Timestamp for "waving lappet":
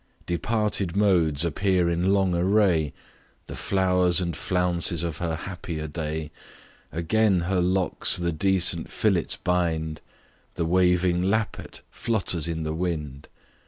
10.65-11.81